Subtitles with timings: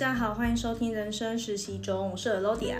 [0.00, 2.76] 大家好，欢迎收听人生实习中，我是 Lodia，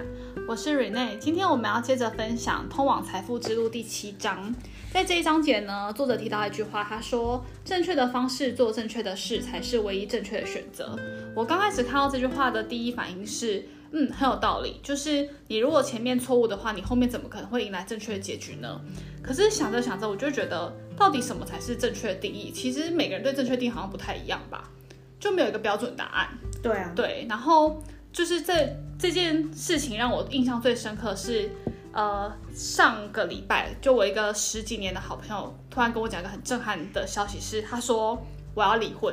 [0.49, 1.19] 我是 Rene。
[1.19, 4.55] 今天我们要接着分享《通往财富之路》第七章。
[4.91, 10.99] 在这一章节呢，作者提到一句话，他说：“正确的方式做正确的事，才是唯一正确的选择。”
[11.37, 14.81] 我刚开始看到这句话的第一反应是，嗯，很有道理。
[14.83, 18.81] 就是你如果前面错误的话，你后面怎么可能会迎来正确的结局呢？
[19.23, 22.51] 可是想着想着，我就觉得，到底什么才是正确的定义？
[22.51, 24.71] 其实每个人对正确定义好像不太一样吧，
[25.21, 26.29] 就没有一个标准答案。
[26.61, 27.27] 对啊，对。
[27.29, 27.81] 然后
[28.13, 31.49] 就是这这件事情让我印象最深刻是。
[31.93, 38.17] 呃，上个礼拜就我一个十几年的好朋友突然跟我讲一个很震撼的消息，是他说
[38.55, 39.13] 我要离婚。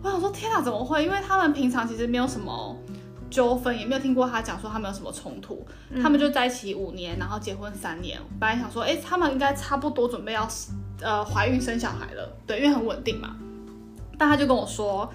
[0.00, 1.02] 我想说天哪，怎么会？
[1.02, 2.78] 因为他们平常其实没有什么
[3.28, 5.66] 纠纷，也没有听过他讲说他们有什么冲突。
[5.90, 8.16] 嗯、他们就在一起五年，然后结婚三年。
[8.38, 10.48] 本来想说，哎，他们应该差不多准备要
[11.02, 13.34] 呃怀孕生小孩了，对，因为很稳定嘛。
[14.16, 15.12] 但他就跟我说，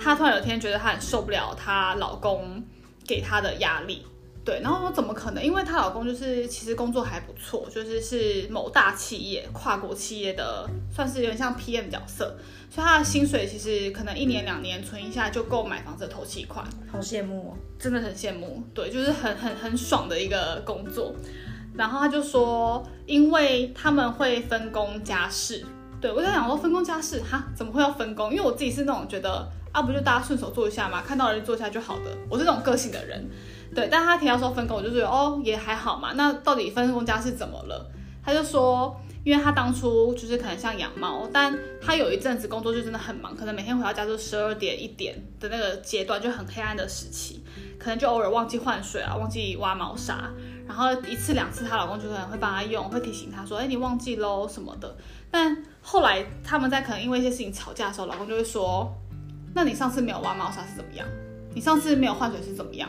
[0.00, 2.62] 他突然有一天觉得她很受不了她老公
[3.06, 4.04] 给她的压力。
[4.42, 5.44] 对，然后说怎么可能？
[5.44, 12.36] 因为她老公就是其实工作还不错，就是是某大企业、跨国企业的，算是有点像 PM 角色，
[12.70, 16.66] 所以她的薪水其实可能一年两年存一下就够买房子的头期款。
[16.90, 18.62] 好羡慕哦，真的很羡慕。
[18.72, 21.14] 对，就是很很很爽的一个工作。
[21.74, 25.64] 然后她就说，因为他们会分工家事。
[26.00, 28.30] 对，我在想说分工家事，哈，怎么会要分工？
[28.30, 32.16] 因为我自己是那种觉得啊，不就大家顺手做一下嘛，看到人做一下就好的。
[32.28, 33.28] 我是这种个性的人。
[33.74, 36.12] 对，但他提到说分工，我就觉得哦也还好嘛。
[36.14, 37.88] 那到底分工家是怎么了？
[38.24, 47.42] 他就说，因为他当初就是可能像养猫，但他有一阵子工作就真的很忙，可能每天回到家就十二点一点的那个阶段，就很黑暗的时期，
[47.78, 50.28] 可能就偶尔忘记换水啊，忘记挖毛砂，
[50.66, 54.96] 然后一次两次她老公就可能会帮她用，会提醒她说，哎你忘记喽什么的。
[55.30, 58.92] 但后来他们在可能因为一些事情吵架的时候，老公就会说，
[59.54, 61.06] 那你上次没有挖猫砂是怎么样？
[61.54, 62.88] 你上次没有换水是怎么样？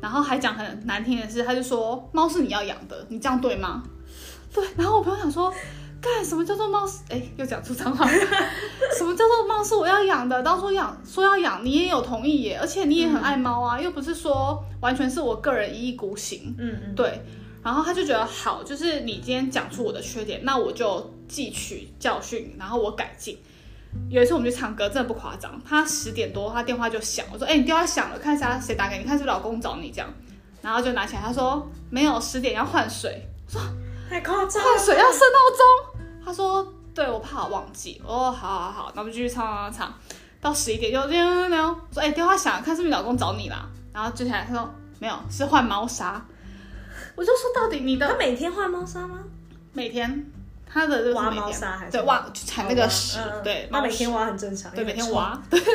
[0.00, 3.82] 然后还讲很难听的是，他就说猫是你要养的，你这样对吗？
[4.54, 4.64] 对。
[4.76, 5.52] 然后我朋友想说，
[6.00, 6.98] 干什么叫做猫是？
[7.08, 8.08] 哎，又讲出脏话。
[8.96, 10.40] 什么叫做猫是我要养的？
[10.44, 16.54] 当初养说要养，你也有同意耶，而且你也很爱猫啊，嗯、又不是说完全是我个人一意孤行。
[16.56, 16.94] 嗯嗯。
[16.94, 17.20] 对。
[17.64, 23.36] 然后他就觉得好，就是你今天讲出我的缺点，那我就汲取教训，然后我改进。
[24.08, 25.60] 有一次我们去唱歌，真的不夸张。
[25.64, 27.26] 他十点多，他电话就响。
[27.32, 30.08] 我说：“哎、欸，你电话响了，看一下谁打给你，看是不是老公找你这样。”
[30.62, 33.60] 然后就拿起来，他说：“没有，十点要换水。”我说
[34.08, 39.94] ：“太夸张了，换水要设闹钟。”他说：“对，我怕我忘记。”哦，好好好，那我们继续唱唱唱，
[40.40, 41.62] 到十一点就溜溜溜。
[41.68, 46.24] 我说：“哎、欸，电话响了，看是不是你老公找你啦。”然后接下来他说：“没有，是换猫砂。”
[47.16, 49.18] 我就说：“到底你的？”他每天换猫砂吗？
[49.72, 50.30] 每天。
[50.68, 55.60] 他的就是挖猫砂还是对挖就铲那个屎，嗯、对，他每天挖很正常，对，每天挖，对。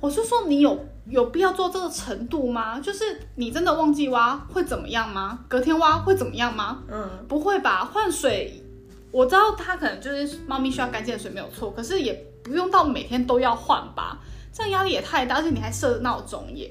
[0.00, 2.78] 我就说你有有必要做这个程度吗？
[2.78, 5.38] 就是你真的忘记挖会怎么样吗？
[5.48, 6.82] 隔天挖会怎么样吗？
[6.90, 7.88] 嗯，不会吧？
[7.90, 8.62] 换水，
[9.10, 14.18] 我知道它可能就是猫咪需要干净的水没有错，可是也不用到每天都要换吧？
[14.52, 16.70] 这样压力也太大，而且你还设闹钟耶。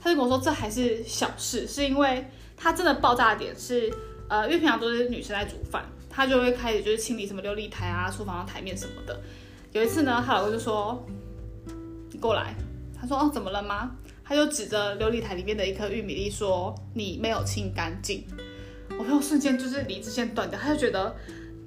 [0.00, 3.88] 他就跟我说这还是小事，是因为他真的爆炸的点是，
[4.28, 5.84] 呃，因为平常都是女生在煮饭。
[6.16, 9.20] 她就会开始就是清理什么琉璃台啊、厨房的台面什么的。
[9.72, 11.04] 有一次呢，她老公就说
[12.12, 12.54] ：“你过来。”
[12.96, 13.90] 她说：“哦，怎么了吗？”
[14.22, 18.24] 她就指着琉璃台里面的一颗玉米粒说：“你没有清干净。”
[18.96, 21.16] 我朋友瞬间就是理智线断掉，他就觉得：“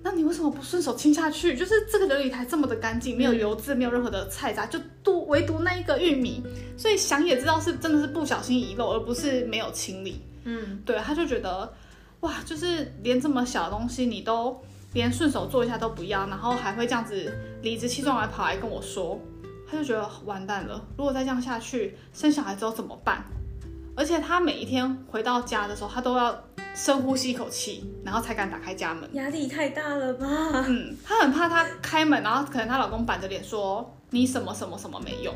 [0.02, 1.54] 那你为什么不顺手清下去？
[1.54, 6.42] 就是这个琉璃台这么的干净，没有油渍，没有任何的菜渣，就独唯独那一个玉米。
[6.78, 11.74] 所以想也知道是真的是不小心遗漏，而不是没有清理。”嗯，对，他就觉得。
[12.22, 14.60] 哇，就是连这么小的东西你都
[14.94, 19.20] 连顺手做一下都不要，然后还会这样子理直气壮来跑来跟我说，
[19.70, 20.84] 他就觉得完蛋了。
[20.98, 23.24] 如果再这样下去，生小孩之后怎么办？
[23.96, 26.44] 而且他每一天回到家的时候，他都要
[26.76, 29.10] 深呼吸一口气，然后才敢打开家门。
[29.14, 30.28] 压力太大了吧？
[30.68, 35.34] 嗯，他很怕他开门，然后可能她老公板着脸说你什么什么什么没用，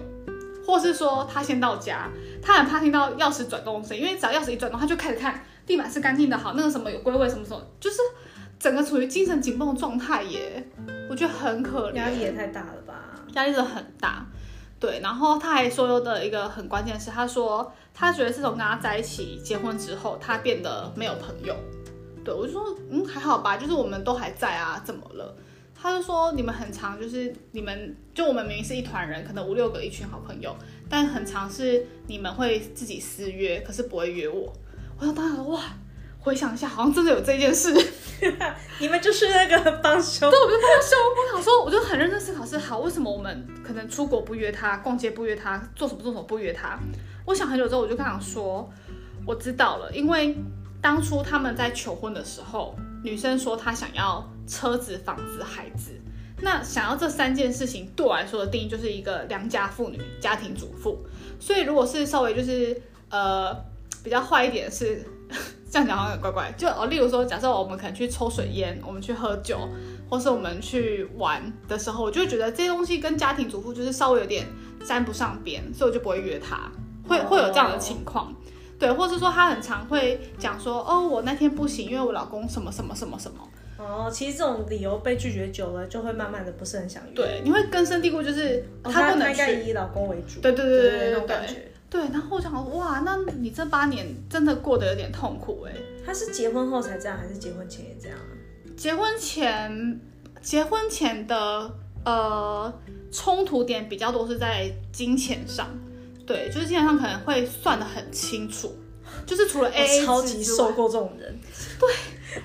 [0.71, 2.09] 或是说他先到家，
[2.41, 5.43] 他很怕听到钥匙转动声，因为只要钥匙一转动，他就开始看。
[5.63, 7.97] 地板是干净的，好，那个什么有归位，什么什么，就是
[8.57, 10.65] 整个处于精神紧绷的状态耶，
[11.09, 12.93] 我觉得很可怜，压力也太大了吧，
[13.33, 14.25] 压力真的很大，
[14.79, 21.55] 对，然后他还说的一个很关键的是，他说他觉得自从跟他在一起结婚之后，他变得没有朋友，
[22.25, 25.35] 对，我就说嗯还好吧，就是我们都还在啊，怎么了？
[25.81, 30.55] 他就说你们很常，就是你们就我们明明是一团人，可能五六个一群好朋友，
[30.87, 34.53] 但很常是你们会自己私约，可是不会约我。
[34.99, 35.59] 我说当然了，哇！
[36.19, 37.73] 回想一下，好像真的有这件事。
[38.79, 40.29] 你们就是那个帮凶。
[40.29, 40.99] 对，我就帮凶。
[40.99, 46.79] 我想说，我就很认真思考是好，为什么我们可能出国不约他，逛街不约他，做什么做什么不约他？
[47.25, 48.71] 我想很久之后，我就跟他说，
[49.25, 50.37] 我知道了，因为
[50.79, 55.91] 当初他们在求婚的时候，女生说她想要车子、房子、孩子。
[56.41, 60.97] 那想要这三件事情，对我来说的定义就是一个良家妇女、家庭主妇。
[61.39, 63.55] 所以如果是稍微就是呃
[64.03, 65.05] 比较坏一点是，
[65.69, 66.51] 这样讲好像很怪怪。
[66.57, 69.69] 就哦，例如说，假设我们可能去抽水烟，我们去喝酒，
[70.09, 74.47] 或是我们去玩的时候，我就觉得这些东西跟家庭主妇就是稍微有点
[74.83, 76.71] 沾不上边，所以我就不会约他。
[77.07, 78.33] 会会有这样的情况，
[78.79, 83.47] 对，或是说他很常会讲说，哦，我那天不行，因为我老公什么什么什么什么。
[83.81, 87.13] 哦，其实这种理由被拒绝久了，就会慢慢的不是很想约。
[87.15, 90.39] 对，你会根深蒂固，就是他不能去，哦、他以老公为主。
[90.41, 91.71] 对对对对对，对，那种感觉。
[91.89, 95.73] 对，然后我想，哇，那你这八年真的过得有点痛苦哎。
[96.05, 98.17] 他是结婚后才这样，还是结婚前也这样？
[98.77, 99.99] 结婚前，
[100.41, 101.69] 结婚前的
[102.05, 102.73] 呃
[103.11, 105.67] 冲突点比较多是在金钱上，
[106.25, 108.73] 对，就是金钱上可能会算得很清楚。
[109.25, 111.39] 就是除了 A A 制，超级受够这种人。
[111.79, 111.89] 对，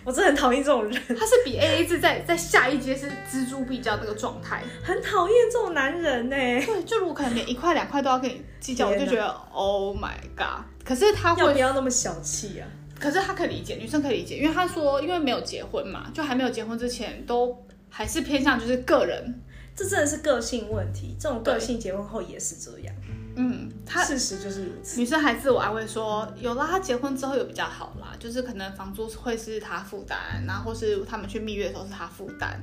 [0.04, 0.92] 我真的很讨厌这种人。
[1.08, 6.36] 他是比 A A 制在在下一阶是錙铢必较那个状态，很讨厌这种男人呢。
[6.36, 10.64] 对，就如果可能连一块两块都要跟你计较，我就觉得 Oh my god！
[10.84, 12.68] 可是他会要不要那么小气啊？
[12.98, 17.56] 可是他可以理解，女生可以理解，因为他说，因为没有结婚嘛，就还没有结婚之前都
[17.90, 19.42] 还是偏向就是个人。
[19.74, 22.94] 这真的是个性问题，这种个性结婚后也是这样。
[23.36, 24.98] 嗯，他事实就是如此。
[24.98, 32.58] 女生还自我安慰说，有了他结婚之后有比较好啦，就是可能房租会是他负担，然后或是他们去蜜月的时候是他负担。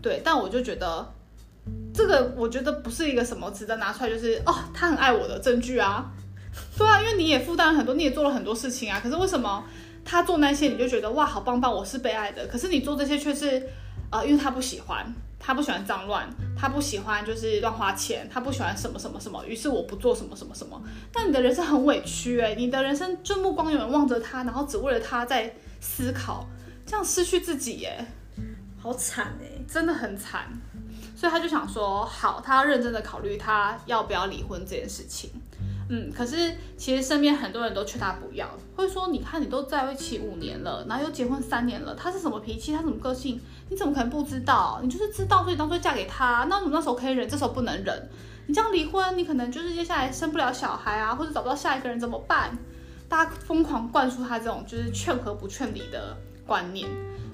[0.00, 1.12] 对，但我就觉得
[1.92, 6.10] 这个我觉得不是一个什么值得拿出来就是哦，他很爱我的证据啊。
[6.76, 9.00] 对啊，因为你也负担了很多，你也做了很多事情啊。
[9.02, 9.64] 可是为什么
[10.04, 12.46] 他做那些你就觉得哇好棒棒，我是被爱的？
[12.46, 13.68] 可是你做这些却是
[14.12, 15.12] 呃，因为他不喜欢。
[15.44, 20.80] 他不喜欢脏乱，他不喜欢就是乱花钱，他不喜欢什么什么什么，于是我不做什么什么什么。
[21.12, 26.46] 但你的人生很委屈哎、欸，你的人生就目光永远望着他，然后只为了他在思考，
[26.86, 28.06] 这样失去自己耶、欸，
[28.80, 30.46] 好惨哎、欸，真的很惨。
[31.16, 35.28] 所以他就想说，好，他要认真的考虑他要不要离婚这件事情。
[35.94, 44.80] 嗯，可是其实身边很多人都劝他不要，会说你看你都在一起五年了，然后又结婚三年了，他是什么脾气，他什么个性，你怎么可能不知道？
[44.82, 48.08] 你就是知道，所以当初嫁给他，那你那时候可以忍，这时候不能忍。
[48.46, 52.56] 你这样离婚，你可能就是接下来生不了小孩啊，或者找不到下一个人怎么办？
[53.06, 56.16] 大家疯狂灌输他这种就是劝和不劝离的
[56.46, 56.88] 观念，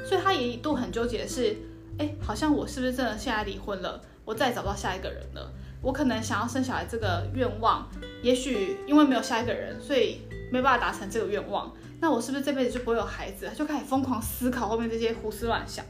[0.05, 1.57] 所以他也一度很纠结的是，
[1.97, 5.49] 哎，好像我是不是真的现在离婚了，我再也找不到下一个人了？
[5.81, 7.89] 我可能想要生小孩这个愿望，
[8.23, 10.21] 也许因为没有下一个人，所以
[10.51, 11.73] 没办法达成这个愿望。
[12.01, 13.49] 那我是不是这辈子就不会有孩子？
[13.57, 15.85] 就开始疯狂思考后面这些胡思乱想。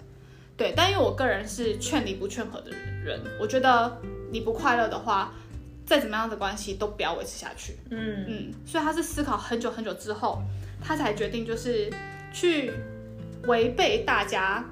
[0.56, 2.70] 对，但因为我个人是劝离不劝和的
[3.05, 3.99] 人，我觉得
[4.31, 5.32] 你不快乐的话，
[5.87, 7.79] 再怎么样的关系都不要维持下去。
[7.91, 10.43] 嗯嗯，所以他是思考很久很久之后，
[10.82, 11.91] 他才决定就是
[12.32, 12.73] 去
[13.46, 14.64] 违背大家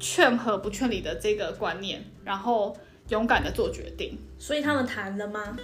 [0.00, 2.76] 劝和不劝离的这个观念，然后。
[3.10, 5.56] 勇敢的做决定，所以他们谈了吗？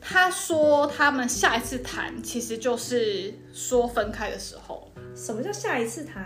[0.00, 4.90] 他说他们下一次谈其实就是说分开的时候。
[5.14, 6.24] 什么叫下一次谈？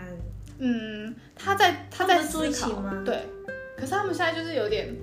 [0.59, 3.01] 嗯，他在他在思考吗？
[3.05, 3.19] 对。
[3.75, 4.95] 可是他们现在就是有点，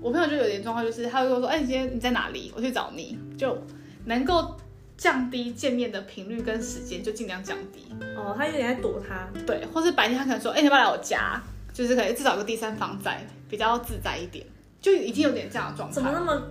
[0.00, 2.50] 我朋友就有点状况，就是他会跟我说：“哎、欸，你今天你在哪里？
[2.56, 3.58] 我去找你。”就
[4.06, 4.56] 能够
[4.96, 7.84] 降低见面的频率跟时间，就尽量降低。
[8.16, 9.28] 哦，他有点在躲他。
[9.46, 11.42] 对，或是白天他可能说：“哎、欸，你要不要来我家？”
[11.74, 14.46] 就是可以至少有个第三方在，比较自在一点。
[14.84, 16.42] 就已经有点这样的状态，怎么那么？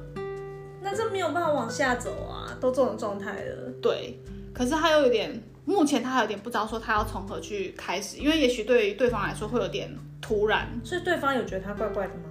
[0.82, 3.72] 那这没有办法往下走啊，都这种状态了。
[3.80, 4.20] 对，
[4.52, 10.68] 可是他又有点，目前他还有点不知道说他要从何去开始，因为也许对于对方来说会有点突然。
[10.84, 12.22] 所以对方有觉得他怪怪的吗？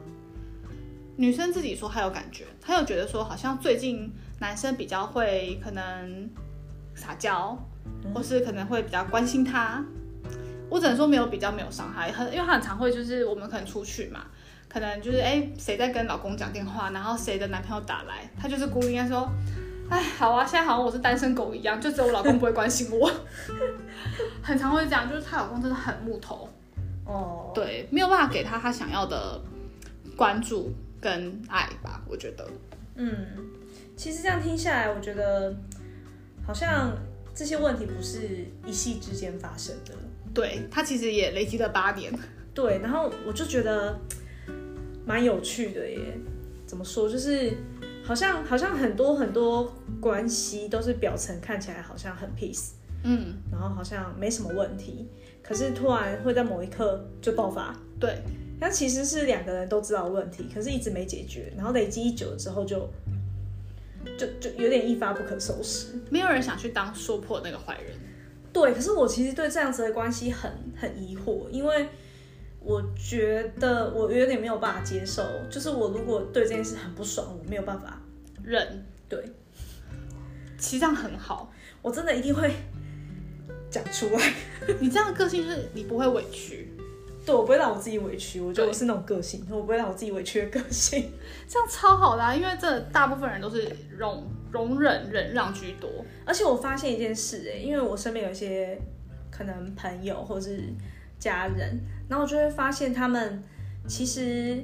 [1.14, 6.28] 女生自己说还有感觉，她有觉得说好像最近男生比较会可能
[6.96, 7.56] 撒娇，
[8.12, 9.84] 或是可能会比较关心她。
[10.68, 14.24] 我只能说没有比较没有伤害，很因为他很常会就是我们可能出去嘛。
[14.72, 19.30] 可能就是哎，谁在跟老公讲电话，然后谁的男朋友打来，他就是故意在说，
[19.90, 23.12] 哎，好啊，现在好像我是单身狗一样，就只有我老公不会关心我。
[24.42, 26.48] 很常会这样，就是她老公真的很木头，
[27.04, 29.38] 哦，对，没有办法给她她想要的
[30.16, 32.48] 关注跟爱吧，我觉得。
[32.94, 33.14] 嗯，
[33.94, 35.54] 其实这样听下来，我觉得
[36.46, 36.96] 好像
[37.34, 39.92] 这些问题不是一夕之间发生的。
[40.32, 42.10] 对，他其实也累积了八年。
[42.54, 44.00] 对，然后我就觉得。
[45.04, 45.98] 蛮有趣的耶，
[46.66, 47.08] 怎么说？
[47.08, 47.52] 就是
[48.04, 52.70] 好像好像很多很多关系都是表层看起来好像很 peace，
[53.04, 55.08] 嗯，然后好像没什么问题，
[55.42, 57.76] 可是突然会在某一刻就爆发。
[58.00, 58.18] 对，
[58.60, 62.88] 那其实是两个人都知道问题，可是一直没解决，然后累积久了之后就
[64.18, 65.88] 就就有点一发不可收拾。
[66.10, 67.92] 没有人想去当说破那个坏人。
[68.52, 71.88] 对，可是我其实对这样子的关系很很疑惑，因为
[72.64, 78.00] 我觉得我有点没有办法接受，就是我如果对这件事很不爽，我没有办法
[78.42, 78.84] 忍。
[79.08, 79.22] 对，
[80.58, 81.52] 其实这样很好，
[81.82, 82.50] 我真的一定会
[83.70, 84.34] 讲出来。
[84.80, 86.68] 你这样的个性就是你不会委屈。
[87.24, 91.08] 对，我不会让我自己委屈，我觉得我是那种个性，我不会让我自己委屈的个性，
[91.46, 92.34] 这样超好的啊！
[92.34, 95.88] 因为这大部分人都是容容忍忍让居多，
[96.26, 98.76] 而且我发现一件事，哎，因为我身边有一些
[99.30, 100.64] 可能朋友或是
[101.22, 103.42] 家人，然后我就会发现他们
[103.86, 104.56] 其实，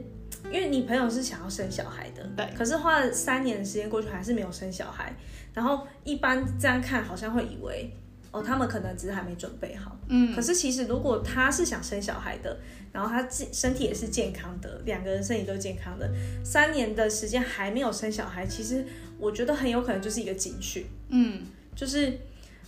[0.46, 5.14] 因为你朋友是想要生小孩的，对，可是花了三年的时间过去还是没有生小孩，
[5.54, 7.90] 然后一般这样看好像会以为。
[8.30, 9.96] 哦，他们可能只是还没准备好。
[10.08, 12.58] 嗯，可是其实如果他是想生小孩的，
[12.92, 16.06] 然后他自身体也是健康的，两个人身体都健康的，
[16.44, 18.84] 三年的时间还没有生小孩，其实
[19.18, 20.84] 我觉得很有可能就是一个警讯。
[21.08, 21.40] 嗯，
[21.74, 22.18] 就是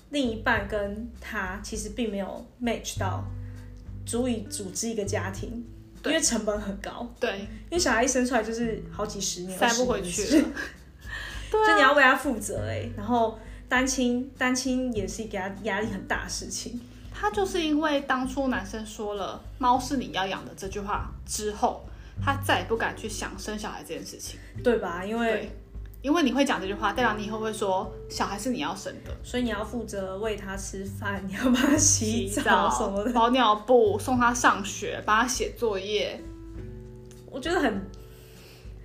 [0.09, 3.23] 另一半跟他其实并没有 match 到，
[4.11, 5.65] 足以组织一个家庭，
[6.05, 7.09] 因为成本很高。
[7.21, 10.49] 对，因为小孩一生出来就是好几十年，塞不回去了。
[11.51, 13.39] 对啊，就你要为他负责哎，然后。
[13.71, 16.81] 单亲，单亲也是给他压力很大的事情。
[17.15, 21.87] 他就是因为当初男生说了“猫是你要养的”这句话之后，
[22.21, 25.05] 他再也不敢去想生小孩这件事情，对吧？
[25.05, 25.49] 因为，
[26.03, 36.19] 因为你会讲这句话，代表你以后会说小孩是你要生的，所以你要负责喂他吃饭，你要帮他洗澡什么的，包尿布，送他上学，帮他写作业。
[37.31, 37.87] 我觉得很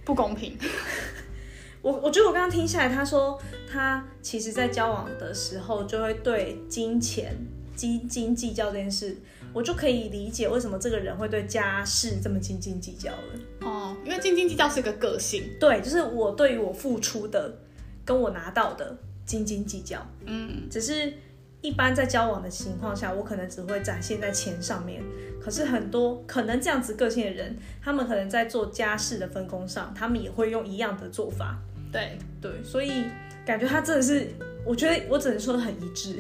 [0.03, 0.57] 不公平。
[1.81, 3.39] 我我觉得我刚刚听下来，他说
[3.71, 7.35] 他其实在交往的时候就会对金钱
[7.75, 9.15] 斤斤计较这件事，
[9.55, 13.17] 我就可以理解为什么这个人会对家事这么斤斤计较了。
[13.61, 15.43] 哦，因为斤斤计较是一个个性。
[15.57, 17.57] 对，就是我对于我付出的
[18.03, 20.05] 跟我拿到的斤斤计较。
[20.25, 21.13] 嗯，只是
[21.61, 25.01] 一般在交往的情况下，我可能只会展现在钱上面。
[25.41, 31.57] 可是很多可能这样子个性的人，他们可能在做家事的分工上，他们也会用一样的做法。
[31.93, 33.05] 对对，所以
[33.45, 34.27] 感觉他真的是，
[34.65, 36.15] 我觉得我只能说的很一致。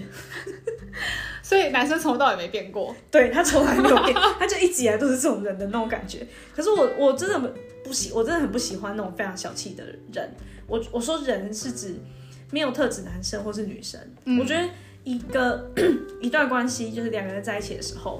[1.43, 6.25] 所以男生从头到尾没变过，对，他从来没有变， 他就一直以来都是这种人的那种感觉。
[6.55, 9.83] 可是我我真的不喜，我真的很不喜欢那种非常小气的
[10.13, 10.31] 人。
[10.67, 11.95] 我我说人是指
[12.51, 13.99] 没有特指男生或是女生。
[14.23, 14.67] 嗯、我觉得
[15.03, 15.69] 一个
[16.21, 18.19] 一段关系就是两个人在一起的时候，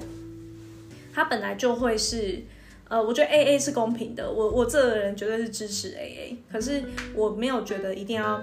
[1.12, 2.42] 他本来就会是。
[2.88, 6.80] 呃，我觉得 A A 是公平的，我我这个人绝对是支持 A A，可是
[7.14, 8.40] 我没有觉得一定要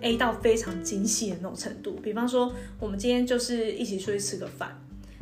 [0.00, 1.92] A 到非常精细的那种程度。
[2.02, 4.78] 比方说，我们今天就是一起出去吃个饭，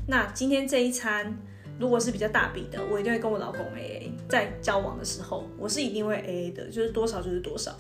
[0.07, 1.37] 那今天这一餐
[1.78, 4.12] 如果是比较大笔的，我一定会跟我老公 A A。
[4.28, 7.75] 在交往的时候，我是一定会 A A 的，就是多少就是多少。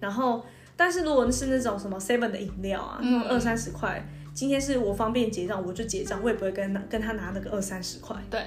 [0.00, 0.44] 然后，
[0.76, 8.16] 但是如果是那种什么 Seven 的饮料啊，那种二三十块，今天是我方便结账，我就结账，我也不会跟跟他拿那个二三十块。
[8.30, 8.40] 对。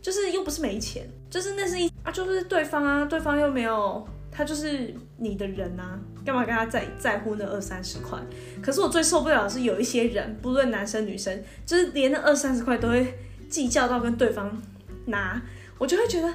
[0.00, 8.18] 就是又不是没钱，就是那是一啊，就是对方啊，对方又没有，他就是你的人啊，干嘛跟他在在乎那二三十块？
[8.62, 13.18] 可是我最受不了的是有一些人，不论男生女生，就是连那二三十块都会
[13.50, 14.60] 计较到跟对方
[15.06, 15.40] 拿，
[15.76, 16.32] 我就会觉得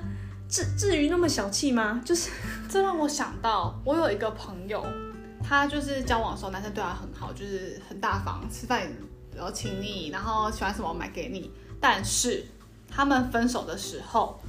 [0.47, 1.99] 至至于那么小气吗？
[2.05, 2.29] 就是
[2.69, 4.85] 这让我想到，我有一个朋友，
[5.43, 8.87] 他就是交往的时候，男生对他很好，就是很大方，吃饭
[9.35, 11.51] 然后请你，然后喜欢什么买给你，
[11.81, 12.45] 但是。
[12.89, 14.41] 他们分手的时候，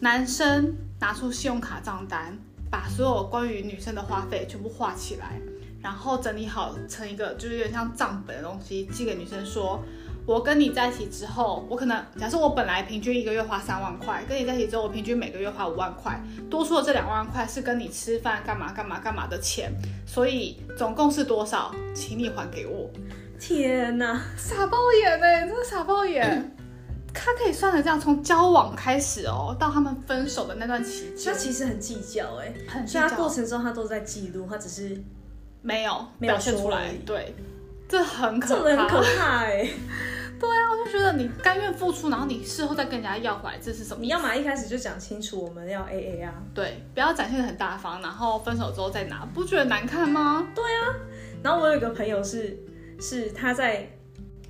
[0.00, 2.38] 男生拿出信用卡账单，
[2.72, 5.38] 把所有关于女生的花费全部画起来，
[5.82, 9.78] 然后整理好成一个就是有点像账本的东西，寄给女生说
[10.24, 19.70] ：“我跟你在一起之后，我可能假设我本来平均一个月花三万块，跟你在一起之后，我平均每个月花五万块，多出的这两万块是跟你吃饭干嘛干嘛干嘛的钱，
[20.06, 22.90] 所以总共是多少，请你还给我。”
[23.38, 26.56] 天哪，傻爆眼哎，真的傻爆眼。
[27.14, 33.08] 他可以算得这样，从交往开始哦，到他们分手的那段期间，他其实很计较哎，很计较。
[33.10, 35.00] 过程中他都在记录，他只是
[35.60, 36.92] 没有表现出来。
[37.04, 37.34] 对，
[37.88, 39.68] 这很可怕，这很可怕哎。
[40.40, 44.02] 对啊，我就觉得你甘愿付出，然后你事后再跟人家要回来，这是什么？
[44.02, 46.34] 你要嘛一开始就讲清楚，我们要 A A 啊。
[46.52, 50.48] 对，不要展现的很大方，然后分手之后再拿，不觉得难看吗？
[50.54, 50.96] 对啊。
[51.42, 52.58] 然后我有一个朋友是，
[53.00, 53.88] 是他在。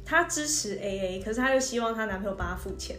[0.04, 2.96] 她支持 AA，可是她又希望她男朋友帮她付钱。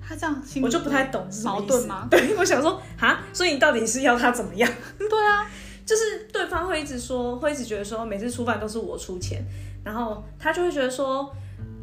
[0.00, 2.06] 她这样，我就不太懂是矛盾吗？
[2.10, 4.70] 对，我想说，哈，所以你到底是要她怎么样？
[4.98, 5.50] 对啊，
[5.84, 9.44] 就是对方会一直说，会一直觉得说，每次出饭都是我出钱，
[9.84, 11.34] 然后她就会觉得说，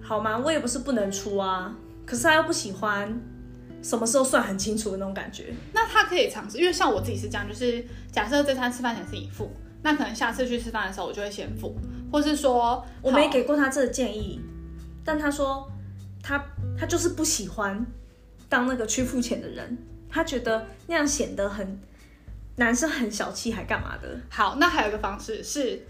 [0.01, 0.37] 好吗？
[0.37, 1.75] 我也不是不能出啊，
[2.05, 3.21] 可是她又不喜欢
[3.81, 5.53] 什么时候算很清楚的那种感觉。
[5.73, 9.51] 那他可以尝试，因为像我自己是这样，就是假设这餐吃饭钱是你付。
[9.85, 11.75] 那可能下次去吃饭的时候，我就会先付，
[12.13, 14.39] 或是说我没给过他这个建议，
[15.03, 15.67] 但他说
[16.21, 16.45] 他
[16.77, 17.83] 他就是不喜欢
[18.47, 19.75] 当那个去付钱的人，
[20.11, 21.81] 他觉得那样显得很
[22.57, 24.07] 男生很小气，还干嘛的？
[24.29, 25.81] 好，那还有一个方式是，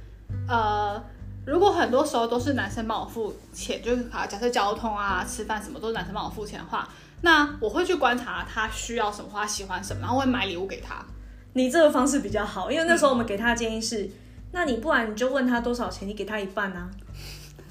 [0.48, 1.04] 呃，
[1.46, 6.88] 如果很多时候都是男生帮我付钱，就是啊，假设交通啊、吃饭什么都是男生帮我付钱的话，
[7.20, 11.04] 那我会去观察他需要什么，他喜欢什么，然后会买礼物给他。
[11.52, 14.12] 你这个方式比较好，因为那时候我们给他的建议是，嗯、
[14.54, 16.90] 那你不然你就问他多少钱，你给他一半啊，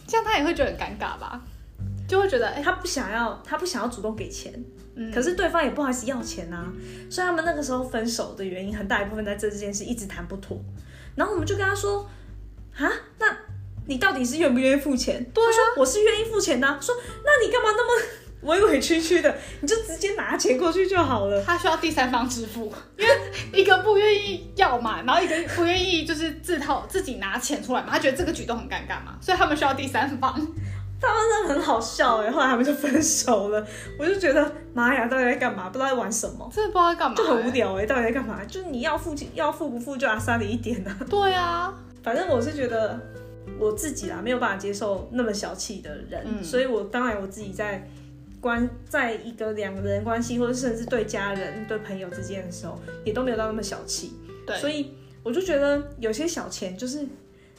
[0.07, 1.41] 这样他也会觉得很尴尬吧？
[2.07, 4.53] 就会觉得，哎、欸，他不想要，他不想要主动给钱，
[4.97, 6.71] 嗯，可是对方也不好意思要钱啊，
[7.09, 10.61] 所以他们那个时候分手的原因很大一部分在这件事一直谈不妥，
[11.15, 12.07] 然后我们就跟他说，
[12.77, 13.27] 啊，那
[13.87, 15.25] 你到底是愿不愿意付钱？
[15.33, 18.07] 对啊，他说我是愿意付钱的、啊，说那你干嘛那么？
[18.43, 21.43] 委委屈屈的，你就直接拿钱过去就好了。
[21.45, 30.35] 他需要第三方支付，因为一个不愿意要嘛，然后一个不愿意就是自掏自己拿钱出来嘛，他觉得这个举动很尴尬嘛，所以他们需要第三方。
[31.01, 33.67] 他们真的很好笑哎，后来他们就分手了。
[33.99, 35.69] 我就觉得妈呀，到底在干嘛？
[35.69, 38.39] 不知道在玩什么，真的不知道在干嘛，就很无聊哎，到底在干嘛？
[38.45, 41.07] 就是你要付钱，要付不付就阿莎里一点呢、啊。
[41.11, 43.01] 对啊，反正我是觉得
[43.59, 47.89] 我自己啦，没有办法接受那么小气的人，嗯、所以我当然我自己在。
[48.43, 54.13] 关在一个两个人关系，或者甚至对家人、对朋友之间的时候，也都没有到那么小气。
[54.45, 57.07] 对，所以我就觉得有些小钱，就是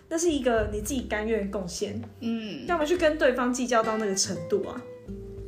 [0.10, 2.02] 那是一个你自己甘愿贡献。
[2.20, 4.80] 嗯，要么去跟对方计较到那个程度啊。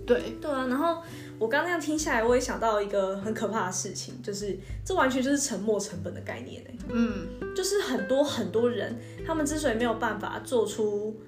[0.08, 0.68] 对，对啊。
[0.68, 1.04] 然后
[1.38, 6.78] 我刚刚那样听下来，我也想到一个很可怕的事情，就是这完全就是沉没成本的概念欸。
[6.88, 11.20] 嗯，就是很多很多人，他们之所以没有办法做出，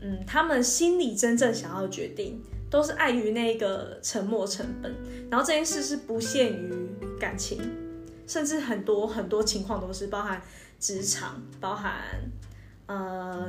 [0.00, 2.40] 嗯，他们心里真正想要的决定。
[2.70, 4.94] 都是碍于那个沉没成本，
[5.30, 6.72] 然后这件事是不限于
[7.18, 7.58] 感情，
[8.26, 10.42] 甚至很多很多情况都是包含
[10.78, 12.02] 职场，包含
[12.86, 13.48] 呃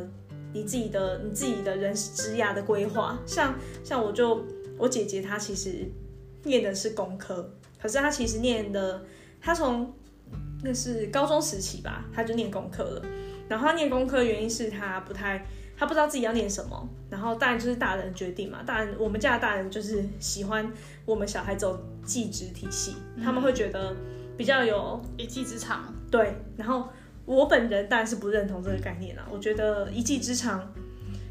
[0.54, 4.46] 你自己的你自己的人生职涯的规划，像像我就
[4.78, 5.86] 我姐姐她其实
[6.43, 9.04] 念的是工科，可是她其实念的
[9.41, 9.93] 她从
[10.63, 13.06] 那是高中时期吧，她就念工科了，
[13.50, 15.46] 然后她念工科原因是她不太。
[15.80, 18.60] 他不知道自己要念什么，然后当然就是大人决定嘛。
[18.65, 20.70] 大人，我们家的大人就是喜欢
[21.06, 23.96] 我们小孩走技职体系，嗯，他们会觉得
[24.36, 25.94] 比较有一技之长。
[26.12, 26.89] 对，然后
[27.26, 29.26] 我本人当然是不认同这个概念啦。
[29.32, 30.70] 我觉得一技之长，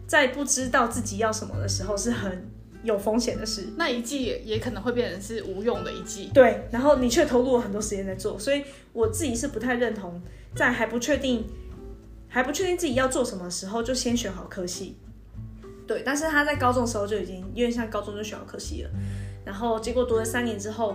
[0.06, 2.48] 在不知道自己要什么的时候是很
[2.82, 3.68] 有风险的事。
[3.76, 6.30] 那一技也也可能会变成是无用的一技。
[6.32, 10.22] 对，然后你却投入了很多时间在做，所以我自己是不太认同，
[10.54, 11.44] 在还不确定。
[12.28, 14.96] 还不确定自己要做什么时候，就先选好科系。
[15.86, 18.90] 对，但是他在高中的时候就已经，因为像高中就选好科系了，
[19.44, 20.94] 然后结果读了三年之后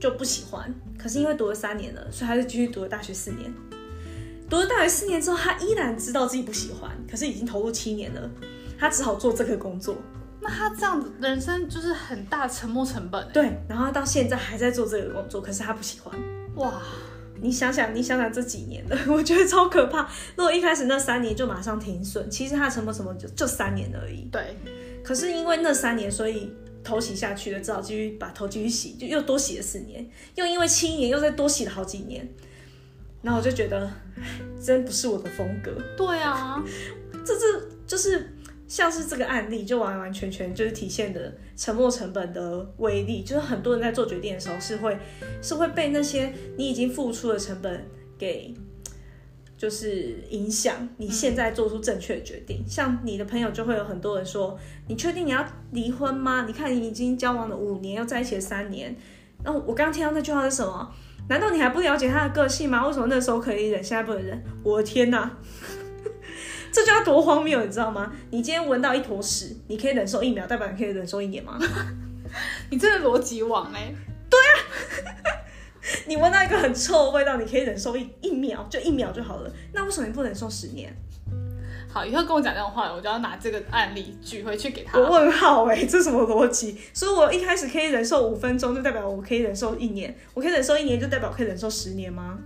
[0.00, 0.72] 就不喜欢。
[0.96, 3.52] 可是因为读了三年了，所以他就继续读了大学四年。
[4.48, 8.30] 读了大学四年之后，他依然知道自己不喜欢，可是已经投入七年了，
[8.78, 9.96] 他只好做这个工作。
[10.40, 13.28] 那他这样子人生就是很大沉没成本。
[13.32, 16.16] 对，然后他到现在还在做这个工作，可是他不喜欢。
[16.56, 16.80] 哇。
[17.42, 20.08] 你想想，你想想这几年的， 我觉得超可怕。
[20.36, 24.28] 如果一开始那三年就马上停损，其实它什么什么就就三年而已。
[24.30, 24.56] 对。
[25.02, 26.50] 可是因为那三年，所以
[26.84, 30.08] 头洗下去了，只好继续把头继续洗，就又多洗了四年。
[30.36, 32.26] 又因为七年，又再多洗了好几年。
[33.20, 33.90] 然后我就觉得，
[34.64, 35.72] 真不是我的风格。
[35.96, 36.62] 对啊，
[37.26, 38.34] 这是就是。
[38.72, 44.96] 像是这个案例，就完完全全就是体现的沉没成本的威力，就是很多人在做决定的时候是会
[45.42, 48.54] 是会被那些你已经付出的成本给
[49.58, 52.64] 就是影响你现在做出正确的决定。
[52.66, 54.58] 像你的朋友就会有很多人说，
[54.88, 56.46] 你确定你要离婚吗？
[56.46, 58.96] 你看你已经交往了五年，又在一起了三年。
[59.44, 60.90] 那我刚刚听到那句话是什么？
[61.28, 62.86] 难道你还不了解他的个性吗？
[62.86, 64.42] 为什么那时候可以忍，现在不能忍？
[64.64, 65.30] 我的天哪！
[66.72, 68.12] 这就要多荒谬，你知道吗？
[68.30, 71.58] 你今天闻到一坨屎，你可以忍受一秒，代表你可以忍受一年吗？
[72.70, 73.94] 你真的逻辑网哎，
[74.30, 74.56] 对啊，
[76.08, 79.52] 你闻到一个很臭的味道，你可以忍受一一秒，就一秒就好了。
[79.74, 80.96] 那为什么你不忍受十年？
[81.92, 84.98] 好，以后跟我讲这种话，我就要拿这个案例举回去给他。
[84.98, 86.78] 我问号哎，这什么逻辑？
[86.94, 92.38] 所以我一开始可以忍受五分钟，就代表我可以忍受一年；我可以忍受一年，就代表我可以忍受十年吗？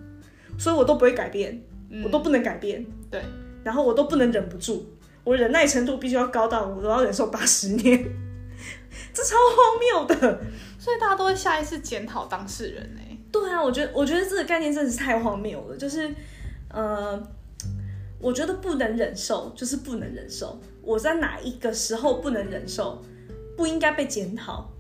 [0.59, 2.85] 所以我都不会改变，嗯、我都不能改变。
[3.09, 3.23] 对。
[3.67, 4.87] 然后我都不能忍不住，
[5.25, 7.99] 我忍耐程度必须要高到我都要忍受八十年，
[9.13, 10.41] 这超荒谬的。
[10.79, 13.01] 所以大家都会下意识检讨当事人呢？
[13.33, 15.77] 对啊，我觉得我觉得这个概念真的是太荒谬了。
[15.77, 16.09] 就是，
[16.69, 17.21] 呃，
[18.21, 20.57] 我觉得不能忍受就是不能忍受。
[20.81, 23.03] 我在哪一个时候不能忍受，
[23.57, 24.71] 不应该被检讨。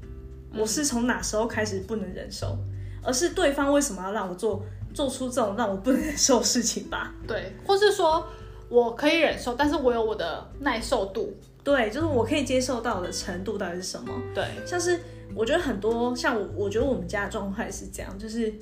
[0.56, 2.56] 我是从哪时候开始不能忍受，
[3.02, 7.12] 而是对方为什么要让我做做出这种让我不能忍受的事情吧。
[7.26, 8.24] 对，或是说
[8.68, 11.34] 我可以忍受，但是我有我的耐受度。
[11.62, 14.12] 对，就是我可以接受到的程度到底是什么？
[14.32, 15.00] 对，像是
[15.34, 18.54] 我觉得很多像我，我觉得我们家的状况也是这样，就是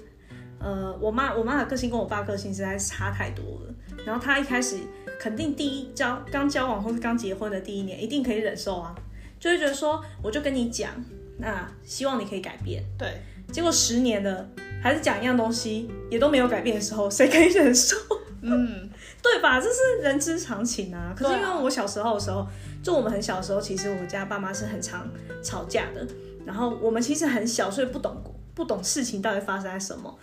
[0.58, 3.74] 呃，我妈我妈的个性跟我爸个性实在是差太多了。
[4.06, 4.78] 然后她一开始
[5.18, 8.94] 肯定第一交刚交往或是刚结婚的第一年，一定可以忍受啊，
[9.38, 10.90] 就会觉得说我就跟你讲，
[11.36, 12.82] 那希望你可以改变。
[12.98, 13.20] 对，
[13.52, 14.48] 结果十年了
[14.82, 17.96] 还是讲一样东西，也都没有改变的时候，谁可以忍受？
[18.40, 18.90] 嗯，
[19.24, 19.58] 对吧？
[19.58, 21.12] 这是人之常情啊。
[21.16, 22.46] 可是因为我小时候的时候。
[22.84, 25.08] 就我们很小的时候，其实我家爸妈是很常
[25.42, 26.06] 吵架的。
[26.44, 28.22] 然后我们其实很小，所以不懂
[28.54, 30.14] 不懂事情到底发生在什么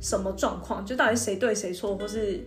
[0.00, 2.44] 什么状况，就到底谁对谁错，或是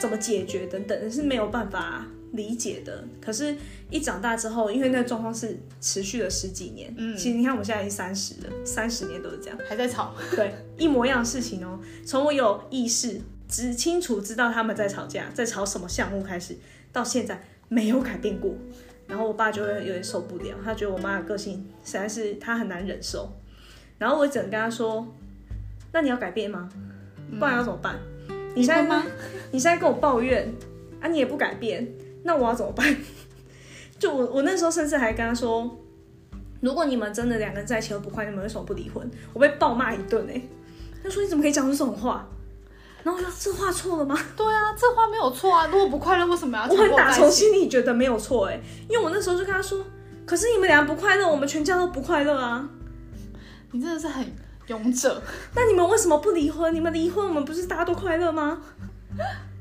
[0.00, 3.04] 怎么解决等等，是没有办法理解的。
[3.20, 3.54] 可是，
[3.90, 11.78] 一长大之后，因为那个状况是持续了十几年，嗯，其实你看我们现在已经三十了，三十年都是这样，还在吵，对，一模一样的事情哦。
[12.06, 16.56] 从我有意识、只清楚知道他们在吵架，在吵什么项目开始，
[16.92, 18.54] 到现在没有改变过。
[19.06, 23.32] 然后我爸就会有点受不了，他觉得我妈的个性实在是他很难忍受。
[23.98, 25.06] 然后我只能跟他说
[25.92, 26.68] ：“那你要改变吗？
[27.38, 27.96] 不然要怎么办？
[28.28, 29.04] 嗯、你现在吗？
[29.52, 30.52] 你现在跟我抱怨
[31.00, 31.86] 啊，你也不改变，
[32.24, 32.96] 那我要怎么办？”
[33.98, 35.78] 就我我那时候甚至还跟他说
[36.60, 40.48] ：“如果你们真的两个人在一起都不快乐，你们为什么不离婚？”我被暴骂一顿哎、欸，
[41.04, 42.28] 他说：“你怎么可以讲出这种话？”
[43.06, 45.68] 然后我说：“这话错了吗？”对啊，这话没有错啊。
[45.68, 46.64] 如果不快乐，为什么要？
[46.64, 49.80] 我很打从心里觉得没有错哎、欸，因为我那时候就跟他说
[50.26, 52.68] ：“可是你们俩不快乐，我们全家都不快乐啊。”
[53.70, 54.26] 你真的是很
[54.66, 55.22] 勇者。
[55.54, 56.74] 那你们为什么不离婚？
[56.74, 58.60] 你们离婚，我们不是大家都快乐吗？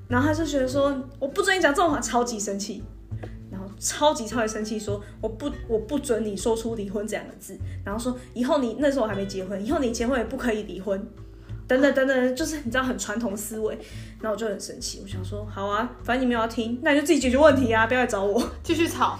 [0.08, 2.84] 然后他就觉得说：“我不准你讲这种话，超级生气。”
[3.52, 7.56] 然后超级超级生气说：“我不，我不准你说出离婚这两个字。”
[7.86, 11.08] 然后说：“以后你那时候我还没结婚，以后你结婚也不可以离婚。”
[11.68, 13.74] 等等等等，就是你知道很传统思维，
[14.20, 19.18] 然后我就很生气，我想说好啊，反正你没有要听，那你就自己解决问题啊，不要来找我，继续吵，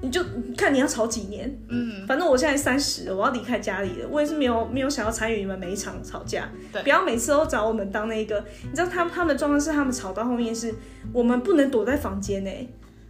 [0.00, 0.24] 你就
[0.56, 10.72] 看你要吵几年，嗯，反正我现在三十了，我要离开家里了，我也是没有没有想要参与你们每一场吵架，对，不要每次都找我们当那个，你知道他们他们的状况是他们吵到后面是
[11.12, 12.50] 我们不能躲在房间呢，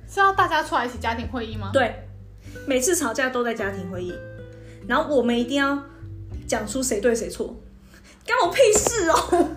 [0.09, 1.71] 是要大家出来一起家庭会议吗？
[1.75, 1.95] 对，
[2.67, 4.15] 每次吵架都在家庭会议，
[4.87, 5.79] 然后我们一定要
[6.47, 7.55] 讲出谁对谁错。
[8.35, 9.49] 关我屁事哦！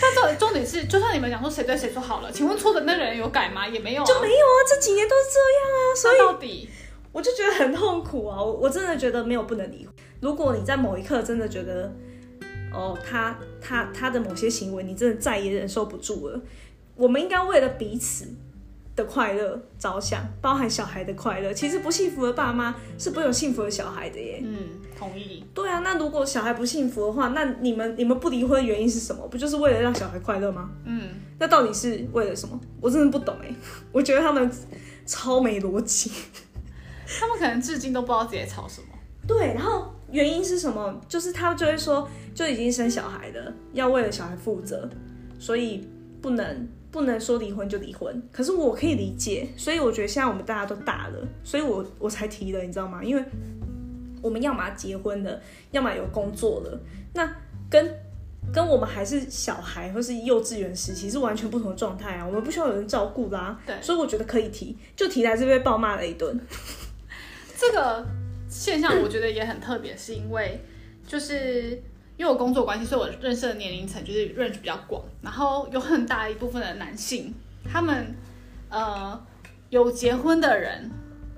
[0.00, 3.66] 但重重点是，就算你们讲说谁对谁错好了，请问错的那人有改吗？
[3.66, 4.56] 也没有、啊，就没有啊！
[4.68, 6.70] 这几年都是这样啊，所以到底
[7.10, 8.40] 我就觉得很痛苦啊！
[8.40, 9.92] 我我真的觉得没有不能离婚。
[10.20, 11.92] 如果你在某一刻真的觉得，
[12.72, 16.40] 哦，他他他的某些行为你真的再也忍受不住了，
[16.94, 18.26] 我们应该为了彼此
[18.98, 21.52] 的快乐着想，包含小孩的快乐。
[21.52, 24.42] 其实不幸福的爸妈是不会有幸福的小孩的耶。
[24.44, 24.56] 嗯，
[24.98, 25.44] 同意。
[25.54, 29.26] 对啊，那如果小孩不幸福的话，那你们你们不离婚的原因是什么？
[29.28, 30.68] 不就是为了让小孩快乐吗？
[30.84, 32.58] 嗯，那到底是为了什么？
[32.80, 33.54] 我真的不懂哎。
[33.92, 34.50] 我觉得他们
[35.06, 36.10] 超没逻辑，
[37.20, 38.88] 他们可能至今都不知道自己在吵什么。
[39.26, 41.00] 对，然后原因是什么？
[41.08, 44.90] 就是他就会说，就已经生小孩了，要为了小孩负责，
[45.38, 45.88] 所以
[46.20, 46.68] 不能。
[46.90, 53.04] 不能说离婚就离婚，可是我可以理解，所以我觉得现在我们大家都大了，所以我我才提的，你知道吗？
[53.04, 53.22] 因为
[54.22, 56.80] 我们要么结婚了，要么有工作了，
[57.12, 57.30] 那
[57.68, 57.94] 跟
[58.52, 66.40] 跟我们还是小孩或是幼稚园时期是完全不同的状态啊，我们不需要有人照顾啦，对，所以我觉得可以提，就提来这边暴骂了一顿。
[67.56, 68.06] 这个
[68.48, 70.60] 现象我觉得也很特别，是因为
[71.06, 71.82] 就是。
[72.18, 77.32] 因为我工作关系，所以我认识的年龄层就是 range 比较广，然后有很大一部分的男性，
[77.72, 78.12] 他们
[78.68, 79.18] 呃
[79.70, 80.90] 有结婚的人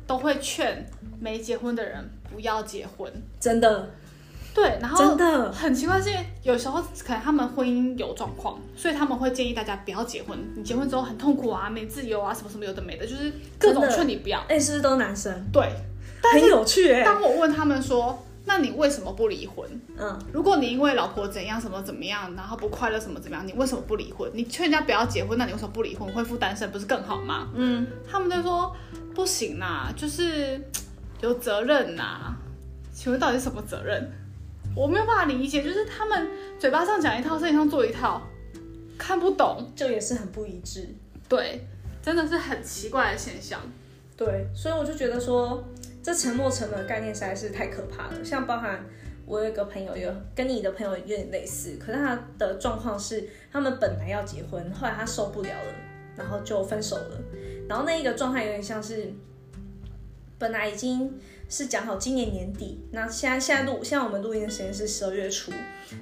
[0.07, 0.89] 都会劝
[1.21, 3.91] 没结婚的人不要结婚，真的，
[4.55, 6.09] 对，然后真的很奇怪是，
[6.43, 14.41] 有时候可能他们婚姻有状况，所以他们会建议大家不要结婚，你结婚之后很痛苦啊，没自由啊，什么什么有的没的，就是各种劝你不要。
[14.49, 15.31] 哎，是不是都男生？
[15.53, 15.63] 对，
[16.33, 17.05] 很有趣哎。
[17.05, 18.27] 当我问他们说。
[18.47, 19.69] 那你为什么不离婚？
[19.97, 24.31] 嗯，如果你因为老婆怎样什么怎么样，然后不快乐什么怎么样，你为什么不离婚？
[24.33, 27.49] 你劝人家不要结婚，那你为什么不离婚，恢复单身不是更好吗？
[27.55, 28.75] 嗯，他们就说
[29.15, 30.61] 不行呐，就是
[31.21, 32.35] 有责任呐。
[32.93, 34.11] 请问到底是什么责任？
[34.75, 38.23] 我没有办法理解，就是他们嘴巴上讲一套，身体上做一套，
[38.97, 40.89] 看不懂，就也是很不一致。
[41.29, 41.67] 对，
[42.03, 43.61] 真的是很奇怪的现象。
[44.17, 45.63] 对，所以我就觉得说。
[46.03, 48.25] 这沉没成本的概念实在是太可怕了。
[48.25, 48.85] 像包含
[49.27, 55.75] 我有一个朋友，有跟你的朋友有点类似，可是他的状况是，他们本来要结婚，后来他受不了了，
[56.17, 57.21] 然后就分手了。
[57.69, 59.13] 然后那一个状态有点像是，
[60.39, 61.17] 本来已经
[61.49, 62.85] 是讲好今年年底。
[62.91, 65.53] 那现在现在录，现在我们录音的时间是十二月初，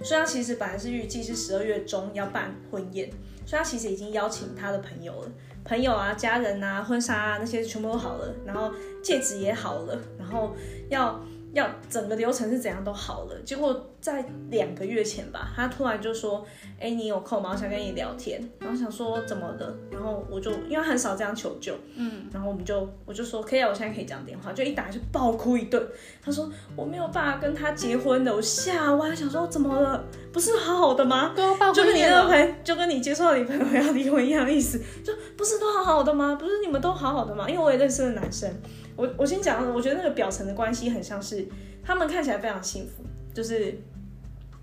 [0.02, 3.10] 所以他其实本来是预计是十二月中要办婚宴，
[3.44, 5.30] 所以他其实已经邀请他的朋友了，
[5.68, 10.54] 朋友啊、家人啊、婚纱啊那些全部都好了，然后戒指也好了，然后
[10.88, 11.20] 要。
[11.54, 16.46] 要整个流程是怎样都好了，结果在两个月前吧，他突然就说
[16.78, 17.50] ：“哎、欸，你有空吗？
[17.52, 25.84] 我想跟你聊天。”然后想说怎么的，然后我就因为很少这样求救，嗯，然后我们就我就说可以啊，我现在可以讲电话，就一打就爆哭一顿。
[26.22, 30.04] 他说我没有办法跟他结婚的，我吓歪，想说怎么了？
[30.32, 31.34] 不是好好的吗？
[31.74, 36.36] 就跟你那个朋，就跟你接受女朋友要离婚一样的意思，就不是都好好的吗？
[36.38, 37.48] 不是你们都好好的吗？
[37.48, 38.48] 因为我也认识了男生。
[38.94, 41.46] 我我先讲，我觉得那个表层的关系很像是
[41.84, 43.04] 他们看起来非常幸福，
[43.38, 43.72] 就是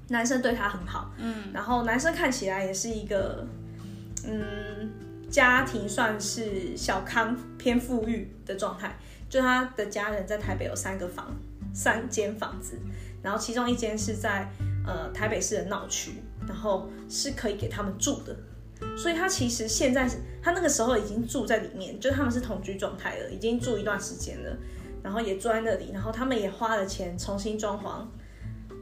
[0.10, 3.48] 男生对她很好，嗯，然后男生看起来也是一个，
[4.28, 4.92] 嗯，
[5.30, 8.94] 家庭算是小康偏富裕的状态，
[9.30, 11.34] 就他的家人在台北有三个房，
[11.74, 12.78] 三间房子，
[13.24, 14.52] 然后其中一间是在
[14.86, 18.36] 呃台北市的闹区，然后是可以给他们住的。
[18.98, 24.58] 所以他其实现在是，他那个时候已经住在里面，就是他们是同居状态了，已经住一段时间了，
[25.02, 28.06] 然后也住在那里，然后他们也花了钱重新装潢，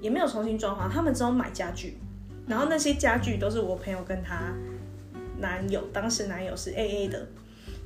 [0.03, 1.97] 也没有重新装潢，他们只有买家具，
[2.45, 4.53] 然后那些家具都是我朋友跟她
[5.39, 7.27] 男友，当时男友是 AA 的，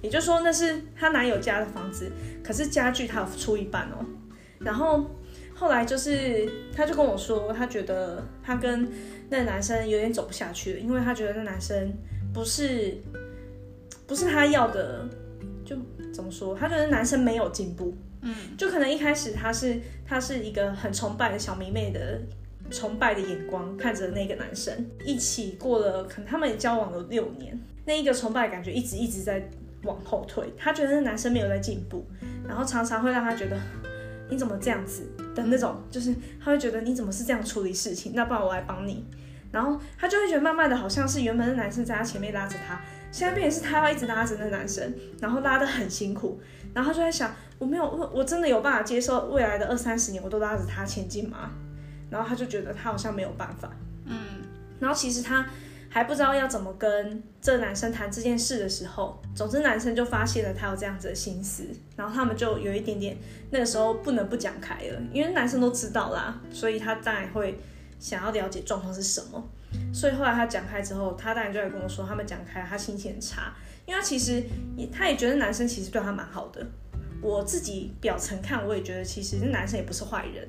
[0.01, 2.11] 也就说那是她男友家的房子，
[2.43, 4.03] 可是家具他有出一半哦，
[4.59, 5.09] 然后
[5.55, 8.91] 后来就是他就跟我说，他觉得他跟。
[9.29, 11.93] 那男生有点走不下去了，因为他觉得那男生
[12.33, 12.97] 不是
[14.07, 15.05] 不是他要的，
[15.65, 15.75] 就
[16.13, 16.55] 怎么说？
[16.55, 22.21] 他觉得男生没有进步，嗯，就可能一开始他是他是一个很崇拜的小迷妹的
[22.71, 29.49] 崇拜的眼光看着那个男生，一起过了，可能他们也交往了六年，那一个崇拜感觉一直一直在
[29.83, 32.05] 往后退，他觉得那男生没有在进步，
[32.47, 33.57] 然后常常会让他觉得。
[34.29, 38.11] 你怎么这样子的那种，就是他会觉得你怎么是这样处理事情？
[38.13, 39.05] 那不然我来帮你。
[39.53, 42.77] 然后他就会觉得慢慢的好像是原本的男生在他前面拉着他，
[43.09, 46.41] 现在变成是他要一直拉着那男生，然后拉得很辛苦。
[46.73, 51.51] 然后他就在想，我没有，我我真的有办法接受未来的二三十年我都拉着他前进吗？
[52.09, 53.71] 然后他就觉得他好像没有办法。
[54.05, 54.43] 嗯。
[54.79, 55.45] 然后其实他。
[55.89, 61.63] 还不知道要怎么跟这男生谈这件事的时候，总之男生就发现了他有这样子的心思，
[61.95, 63.17] 然后他们就有一点点
[63.51, 67.57] 那个时候不能不讲开了，因为男生都知道啦，所以他当然会
[67.99, 69.41] 想要了解状况是什么。
[69.93, 73.53] 所以后来他讲开之后，他当然就会跟我说，他们讲开，他心情很差，
[73.85, 74.43] 因为他其实
[74.75, 76.67] 也他也觉得男生其实对他蛮好的。
[77.21, 80.47] 我自己表层看，我也觉得其实那男生也不是坏人，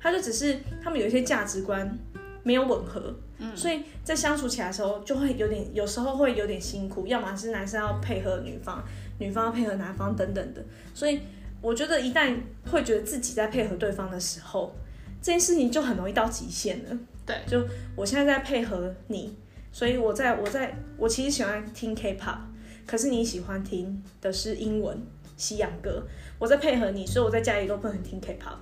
[0.00, 1.98] 他就只是他们有一些价值观。
[2.42, 8.82] 没有吻合，嗯，所以在相处起来的时候就会有点，有时候会有点辛苦，要么是男生要配合女方，
[9.18, 10.64] 女方要配合男方等等的。
[10.94, 11.20] 所以
[11.60, 12.34] 我觉得一旦
[12.70, 14.74] 会觉得自己在配合对方的时候，
[15.20, 16.98] 这件事情就很容易到极限了。
[17.26, 17.62] 对，就
[17.94, 19.36] 我现在在配合你，
[19.70, 22.38] 所以我在我在我其实喜欢听 K-pop，
[22.86, 24.98] 可是你喜欢听的是英文
[25.40, 26.06] 西洋歌，
[26.38, 28.58] 我在配合你，所以我在家里都不能听 K-pop，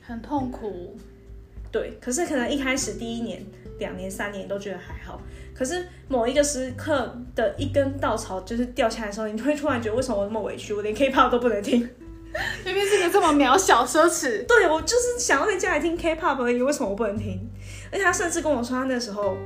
[0.00, 0.96] 很痛苦。
[1.70, 3.44] 对，可是可能一开始第一年、
[3.78, 5.20] 两年、三年都觉得还好，
[5.54, 11.80] 可是某一个时刻的一根稻草就是掉下来的时候，你会突然觉得为什么我那么委屈，我连 K-pop 都不能听，
[12.64, 14.44] 明明是个这么渺小奢侈。
[14.46, 17.40] 对，我就是想要在家里听 K-pop 而已，为什么我不能听？
[17.90, 19.36] 而且他甚至跟我说，他那时候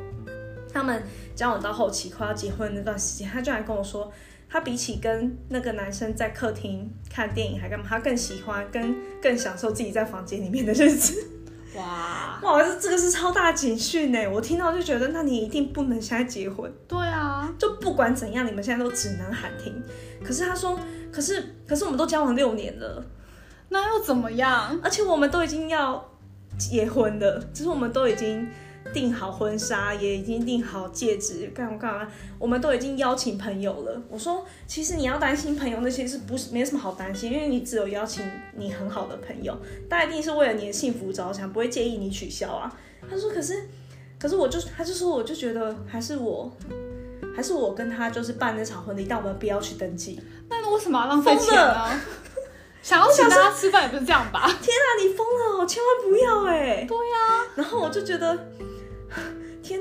[0.73, 1.01] 他们
[1.37, 4.13] 交往到后期快要结婚那段时间，他居然跟我说，
[4.57, 11.29] 他比起跟那个男生在客厅看电影还干嘛，他更喜欢跟更享受自己在房间里面的日子。
[11.75, 14.27] 哇 哇，这这个是超大警讯呢！
[14.33, 16.73] 我听到就觉得，那你一定不能现在结婚。
[16.89, 19.75] 对啊，就不管怎样，你们现在都只能喊停。
[20.25, 20.81] 可是他说，
[21.13, 23.05] 可是可是我们都交往六年了，
[23.69, 24.81] 那又怎么样？
[24.83, 26.03] 而且我们都已经要
[26.57, 28.49] 结婚了，只是我们都已经。
[28.93, 32.09] 订好婚纱，也已经订好戒指，干嘛干嘛？
[32.39, 34.01] 我们都已经邀请朋友了。
[34.09, 37.33] 我说，其实你要担心朋友那些是不是没什么好担心？
[37.33, 38.25] 因为你只有邀请
[38.57, 39.57] 你很好的朋友，
[39.89, 42.73] 大家一定是为了你的幸福着想，不会介意你取消啊。
[43.09, 43.69] 他说，可是，
[44.19, 46.51] 可是我就，他就说，我就觉得还是我，
[47.37, 50.21] 还是我跟他就是办那场婚礼，但我们不要去登记。
[50.49, 52.01] 那为什么要浪费钱呢？
[52.83, 54.47] 想要请大家吃饭也不是这样吧？
[54.47, 55.59] 天啊，你疯了！
[55.59, 56.87] 我千万不要哎、欸！
[56.87, 58.39] 对呀、啊，然后我就觉得。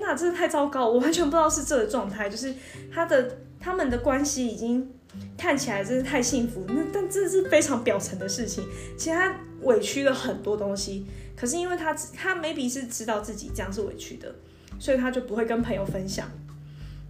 [0.05, 0.87] 天哪，真的太糟糕！
[0.87, 2.53] 我完全不知道是这个状态，就是
[2.93, 4.93] 他的他们的关系已经
[5.35, 8.63] 看起来真是太幸福，那但这是非常表层的事情。
[8.97, 14.33] 其实他委屈了很多东西，可是因为他他 maybe 是知道自己这样是委屈的，
[14.79, 16.29] 所以他就不会跟朋友分享。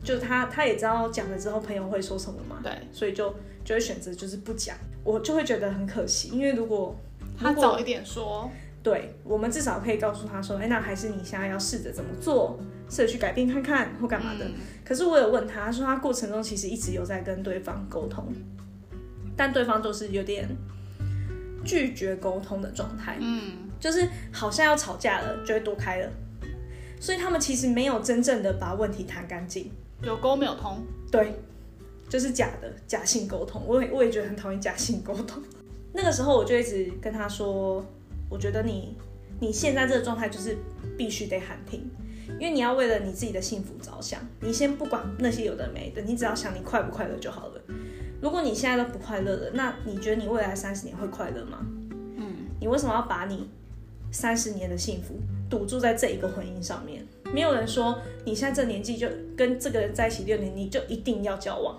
[0.03, 3.34] 就他他也知道讲了之后朋友会说什么嘛，对，所以就
[3.65, 4.77] 就会选择就是不讲。
[5.03, 6.95] 我就会觉得很可惜，因为如果
[7.38, 8.49] 他早一点说，
[8.86, 14.45] 对，我们至少可以告诉他说，哎，那还是你现在要试着怎么做，试着去改变看看或干嘛的。
[14.45, 18.32] 嗯、可是我有问他，他说他过程中其实一直有在跟对方沟通，
[19.36, 20.48] 但对方都是有点
[21.63, 26.12] 拒绝沟通的状态，嗯，就是好像要吵架了就会躲开了，
[27.00, 29.71] 所以他们其实没有真正的把问题谈干净，
[30.04, 31.34] 有沟没有通，对，
[32.08, 35.41] 就是假的假性沟通，我也我也觉得很讨厌假性沟通。
[35.91, 37.84] 那个时候我就一直跟他说，
[38.29, 38.97] 我觉得你
[39.39, 40.57] 你现在这个状态就是
[40.97, 41.89] 必须得喊停，
[42.39, 47.61] 因为你要为了你自己的幸福着想，你先不管那些有的没的，你只要想你快不快乐就好了。
[48.21, 51.59] 如果你现在都不快乐了，那你觉得你未来三十年会快乐吗？
[52.17, 53.49] 嗯，你为什么要把你
[54.11, 55.15] 三十年的幸福
[55.49, 57.05] 赌注在这一个婚姻上面？
[57.33, 59.07] 没有人说你现在这年纪就
[59.38, 61.77] 跟这个人在一起六年，你就一定要交往。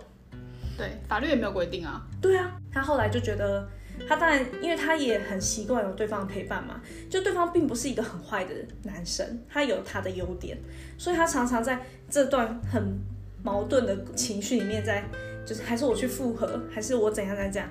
[0.77, 2.07] 对，法律也没有规定啊。
[2.21, 3.67] 对啊，他后来就觉得。
[4.09, 10.59] 他当然，因为他也很习惯有对方的陪伴嘛，就对方并不是一个很坏的男生，他有他的优点，
[10.99, 12.99] 所以他常常在这段很
[13.43, 15.05] 矛盾的情绪里面在，
[15.47, 17.69] 就是还是我去复合，还是我怎样怎样。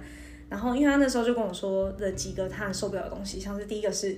[0.50, 4.12] 然后，因为他那时候就跟我说了几个他很受不了的东西，像是第一个是，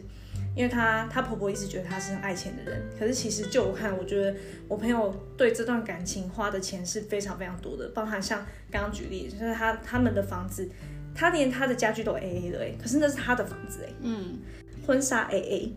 [0.55, 4.35] 因为他他婆婆一直觉得他是很爱钱的人，可是其实就我看，我觉得
[4.67, 10.69] 我朋友对这段感情花的钱是非常非常多的，包含像刚刚举例，就是他他们的房子。
[11.17, 13.91] 他连他的家具都 A A 的哎，可是那是他的房子哎。
[14.01, 14.37] 嗯，
[14.85, 15.73] 婚纱 A A，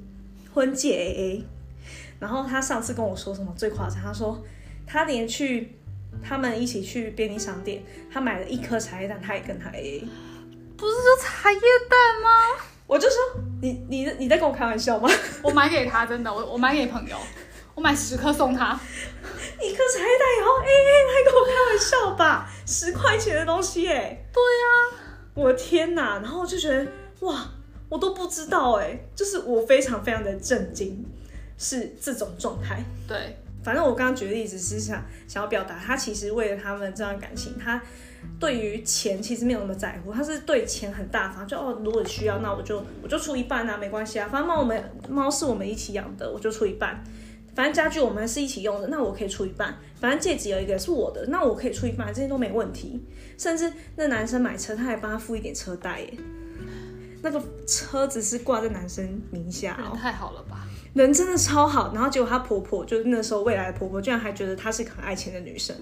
[0.52, 1.44] 婚戒 A A。
[2.20, 3.98] 然后他上次跟我说什么最夸张？
[4.02, 4.44] 他说
[4.86, 5.74] 他连去
[6.22, 10.08] 他们一起去便利商店，他买了一颗茶叶蛋，他也跟他 A A。
[10.76, 12.64] 不是说茶叶蛋吗？
[12.86, 13.16] 我就说
[13.62, 15.08] 你你你在跟我开玩笑吗？
[15.42, 17.16] 我买给他真的，我我买给朋友，
[17.74, 18.78] 我买十颗送他。
[19.62, 22.50] 一颗茶叶蛋也要 A A，他跟我开玩笑吧？
[22.66, 24.22] 十块钱的东西哎。
[24.32, 24.99] 对呀、啊。
[25.34, 26.18] 我的天哪！
[26.20, 26.86] 然后我就觉得
[27.20, 27.48] 哇，
[27.88, 31.04] 我都不知道哎，就是我非常非常的震惊，
[31.56, 32.82] 是这种状态。
[33.06, 37.80] 对，反正我刚刚举的例子是想想要表达，他其实为了他们这段感情，他
[38.38, 47.02] 对于钱其实没有那么在乎，他是对钱很大方，就哦，如果需要，那我就我就出一半啊，没关系啊，反正猫我们猫是我们一起养的，我就出一半。
[47.54, 49.76] 反正家具我们是一起用的，那我可以出一半。
[50.00, 53.04] 反正戒指有一个是我的，那我可以出一半，这些都没问题。
[53.36, 56.14] 甚至那男生买车，他还帮他付一点车贷耶。
[57.22, 60.66] 那个车子是挂在男生名下哦，太好了吧？
[60.94, 61.92] 人真的超好。
[61.94, 65.76] 然后结果她婆婆，就是那时候未来的婆婆，居然还觉得她是个很爱钱的女生。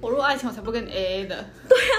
[0.00, 1.44] 我如果爱钱，我才不跟你 AA 的。
[1.68, 1.94] 对啊，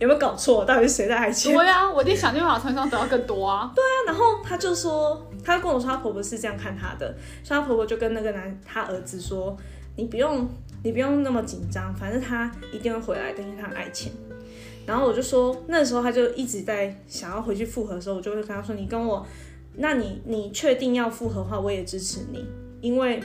[0.00, 0.64] 有没有搞错？
[0.64, 1.54] 到底是谁在爱钱？
[1.54, 3.72] 对啊，我一定想尽办法从上得到更多啊。
[3.74, 9.56] 对啊，然后他就说，他跟我说，他婆婆是这样看他的，所以他婆婆就跟那个男他儿子说，
[9.96, 10.46] 你不用，
[10.82, 14.12] 你不用那么紧张，反正他一定会回来的，因为他很爱钱。
[14.84, 19.26] 然后我就说，那时候他就一直在想要回去复合的时候，我就会跟他说，你跟我，
[19.76, 22.46] 那你你确定要复合的话，我也支持你，
[22.82, 23.22] 因为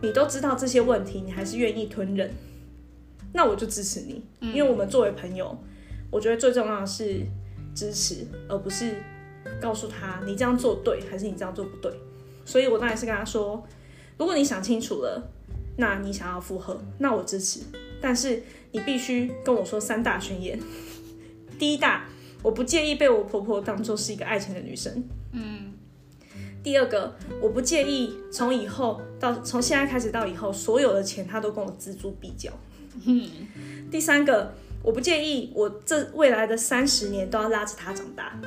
[0.00, 2.30] 你都知道这些问题，你还是愿意吞忍。
[3.36, 5.54] 那我就支持你，因为我们作为朋友，
[6.10, 7.20] 我觉得最重要的是
[7.74, 8.96] 支持，而不是
[9.60, 11.92] 告诉他你这样做对还是你这样做不对。
[12.46, 13.62] 所以我当然是跟他说，
[14.16, 15.22] 如果你想清楚了，
[15.76, 17.60] 那你想要复合，那我支持，
[18.00, 20.58] 但是你必须跟我说三大宣言。
[21.58, 22.08] 第一大，
[22.42, 25.04] 我不介意被我婆婆当做是一个爱情的女生。
[25.32, 25.74] 嗯。
[26.62, 32.50] 第二个，我不介意从以后到从现在开始到以后，所有的钱她都跟我锱铢必较。
[33.04, 33.28] 嗯，
[33.90, 38.38] 第三个，我不介意，我这未来的三十年都要拉着他长大，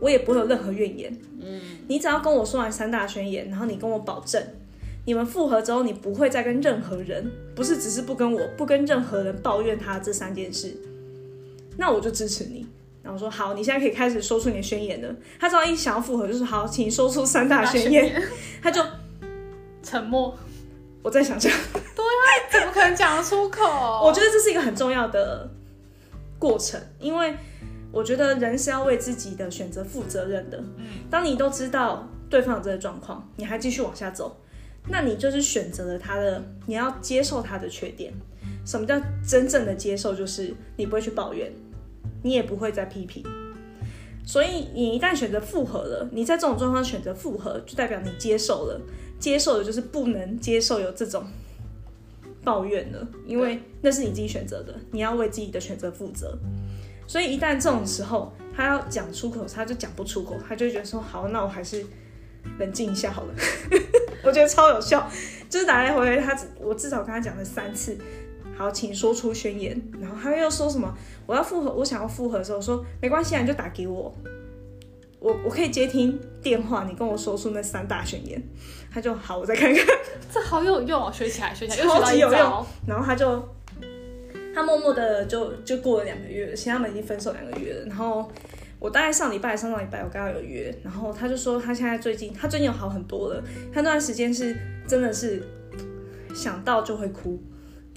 [0.00, 1.16] 我也不会有任何怨言。
[1.40, 4.42] 嗯，你只要跟我说完三大宣言，然后你跟我保证，
[5.06, 10.76] 你们复合之后，你不会再跟任何人，不是只是不跟我，不跟任何人抱怨他这三件事，
[11.76, 12.66] 那我就支持你。
[13.02, 15.14] 然后我说好，你现在可以开始说出你的宣言了。
[15.38, 18.28] 他只要一想要复合，就是好，请说出三大宣言，宣言
[18.60, 18.82] 他就
[19.82, 20.36] 沉默。
[21.02, 23.62] 我再想想，对啊，怎么可能讲得出口？
[24.04, 25.48] 我觉得这是一个很重要的
[26.38, 27.34] 过程，因为
[27.92, 30.58] 我觉得人是要为自己的选择负责任的。
[30.76, 34.36] 嗯，当你都知道对方有这个状况，你还继续往下走，
[34.88, 38.12] 那你就是选择了他的，你要接受他的缺点。
[38.66, 40.14] 什么叫真正的接受？
[40.14, 41.50] 就是你不会去抱怨，
[42.22, 43.24] 你也不会再批评。
[44.28, 48.78] 所以你一旦选择复合了，你在这种状况选择复合，就代表你接受了。
[49.18, 51.24] 接受的就是不能接受有这种
[52.44, 56.38] 抱怨了，因为那是你自己选择的，你要为自己的选择负责。
[57.06, 61.82] 所以一旦这种时候他要讲出口，他就讲不出口，他就会觉得说好，那我还是
[62.58, 63.34] 冷静一下好了。
[64.22, 65.10] 我觉得超有效，
[65.48, 67.96] 就是打来回来他，我至少跟他讲了三次，
[68.58, 69.80] 好，请说出宣言。
[70.00, 70.92] 然后他又说什么
[71.24, 74.12] 我要复合，我想要复合的时候说没关系啊，你就打给我。
[75.20, 78.40] 我我可以接听电话，你跟我说出那三大宣言。
[78.90, 79.84] 他就好，我再看看。
[80.32, 82.66] 这好有用哦，学起来，学起来，超级有用。
[82.86, 83.48] 然后他就，
[84.54, 87.86] 他默默的就就过了两个月，现在他们已经分手两个月了。
[87.86, 88.30] 然后
[88.78, 93.42] 我大概上礼拜、上上礼拜我刚刚有约，然后他就说他现在最近，他最近有好很多了。
[93.72, 94.56] 他那段时间是
[94.86, 95.42] 真的是
[96.32, 97.42] 想到就会哭，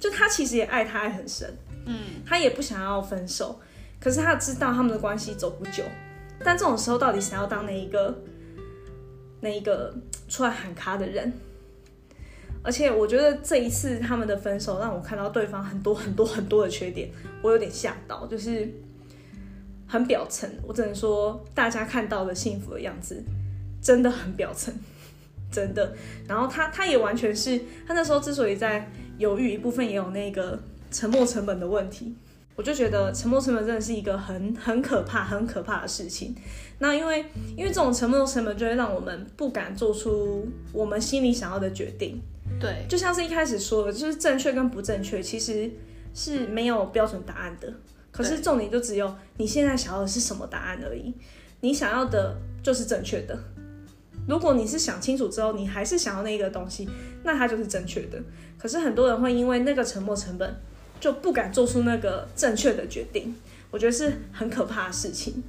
[0.02, 1.96] 就他其实也爱他爱很深，嗯，
[2.26, 3.58] 他也不想要分手，
[4.02, 5.84] 可是他知道他们的关系走不久。
[6.44, 8.14] 但这种时候，到底谁要当那一个？
[9.44, 9.92] 那一个
[10.30, 11.34] 出来喊卡的人，
[12.62, 17.10] 而且我觉得这一次他们的分手让我看到对方很多很多很多的缺点，
[17.42, 18.72] 我有点吓到，就是
[19.88, 20.48] 很表层。
[20.62, 23.24] 我只能说，大家看到的幸福的样子
[23.82, 24.72] 真的很表层，
[25.52, 25.96] 真的。
[26.28, 28.88] 然后他他也完全是他那时候之所以在
[29.22, 30.60] 犹豫，一部分也有那个
[30.92, 32.14] 沉没成本的问题。
[32.58, 36.36] 我就觉得沉没成本真的是一个很很可怕、很可怕的事情。
[36.80, 42.22] 那因为因为这种沉没成本就会让我们不敢做出我们心里想要的决定。
[42.60, 45.72] 对，就像是一开始说的，就是正确跟不正确其实
[46.14, 47.74] 是没有标准答案的。
[48.12, 51.14] 可是重点就只有你现在想要的是什么答案而已。
[51.62, 53.40] 你想要的就是正确的。
[54.28, 56.88] 如果你是想清楚之后，你还是想要那个东西，
[57.24, 58.22] 那它就是正确的。
[58.58, 60.56] 可是很多人会因为那个沉没成本。
[61.02, 63.34] 就不敢做出那个正确的决定，
[63.72, 65.42] 我觉得是很可怕的事情。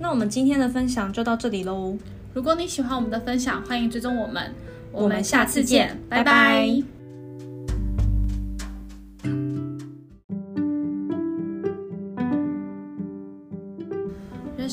[0.00, 1.98] 那我们今天的分享就到这里喽。
[2.32, 4.54] 如果你喜欢我们的分享，欢迎追踪我们。
[4.90, 6.64] 我们下次见，拜拜。
[6.64, 6.95] 人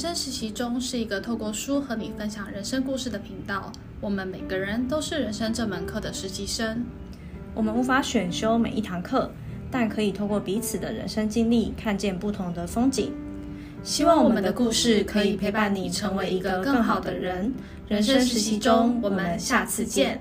[0.03, 3.71] 生实习中是一个透过书和你分享人生故事的频道。
[4.01, 6.83] 我们每个人都是人生这门课的实习生。
[7.55, 9.31] 我们无法选修每一堂课，
[9.71, 13.13] 但可以透过彼此的人生经历，看见不同的风景。
[13.81, 17.53] 希望我们的故事可以陪伴你成为一个更好的人。
[17.87, 20.19] 人生实习中，我们下次见。